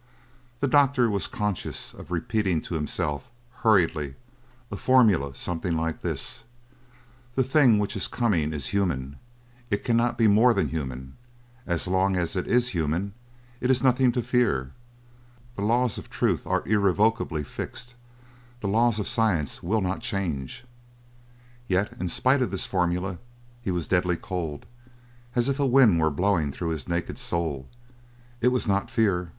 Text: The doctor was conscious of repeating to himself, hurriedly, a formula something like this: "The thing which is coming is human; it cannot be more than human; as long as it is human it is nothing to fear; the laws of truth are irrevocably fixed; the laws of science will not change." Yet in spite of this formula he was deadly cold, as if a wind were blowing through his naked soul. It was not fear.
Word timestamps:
The 0.61 0.67
doctor 0.67 1.11
was 1.11 1.27
conscious 1.27 1.93
of 1.93 2.09
repeating 2.09 2.59
to 2.61 2.73
himself, 2.73 3.29
hurriedly, 3.61 4.15
a 4.71 4.75
formula 4.75 5.35
something 5.35 5.77
like 5.77 6.01
this: 6.01 6.43
"The 7.35 7.43
thing 7.43 7.77
which 7.77 7.95
is 7.95 8.07
coming 8.07 8.51
is 8.51 8.69
human; 8.73 9.17
it 9.69 9.83
cannot 9.83 10.17
be 10.17 10.27
more 10.27 10.55
than 10.55 10.69
human; 10.69 11.17
as 11.67 11.87
long 11.87 12.15
as 12.15 12.35
it 12.35 12.47
is 12.47 12.69
human 12.69 13.13
it 13.59 13.69
is 13.69 13.83
nothing 13.83 14.11
to 14.13 14.23
fear; 14.23 14.71
the 15.55 15.61
laws 15.61 15.99
of 15.99 16.09
truth 16.09 16.47
are 16.47 16.63
irrevocably 16.67 17.43
fixed; 17.43 17.93
the 18.59 18.67
laws 18.67 18.97
of 18.97 19.07
science 19.07 19.61
will 19.61 19.81
not 19.81 19.99
change." 19.99 20.65
Yet 21.67 21.93
in 21.99 22.07
spite 22.07 22.41
of 22.41 22.49
this 22.49 22.65
formula 22.65 23.19
he 23.61 23.69
was 23.69 23.87
deadly 23.87 24.15
cold, 24.15 24.65
as 25.35 25.47
if 25.47 25.59
a 25.59 25.67
wind 25.67 25.99
were 25.99 26.09
blowing 26.09 26.51
through 26.51 26.69
his 26.69 26.87
naked 26.87 27.19
soul. 27.19 27.69
It 28.41 28.47
was 28.47 28.67
not 28.67 28.89
fear. 28.89 29.29